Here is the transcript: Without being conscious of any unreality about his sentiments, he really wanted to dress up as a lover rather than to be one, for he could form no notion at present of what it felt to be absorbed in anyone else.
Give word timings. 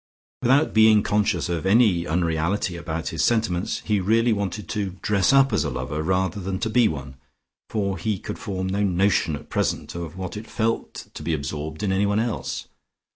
Without 0.41 0.73
being 0.73 1.03
conscious 1.03 1.47
of 1.47 1.63
any 1.63 2.07
unreality 2.07 2.75
about 2.75 3.09
his 3.09 3.23
sentiments, 3.23 3.81
he 3.85 3.99
really 3.99 4.33
wanted 4.33 4.67
to 4.69 4.97
dress 5.03 5.31
up 5.31 5.53
as 5.53 5.63
a 5.63 5.69
lover 5.69 6.01
rather 6.01 6.39
than 6.41 6.57
to 6.57 6.71
be 6.71 6.87
one, 6.87 7.17
for 7.69 7.99
he 7.99 8.17
could 8.17 8.39
form 8.39 8.65
no 8.65 8.81
notion 8.81 9.35
at 9.35 9.51
present 9.51 9.93
of 9.93 10.17
what 10.17 10.35
it 10.35 10.47
felt 10.47 11.05
to 11.13 11.21
be 11.21 11.35
absorbed 11.35 11.83
in 11.83 11.91
anyone 11.91 12.19
else. 12.19 12.65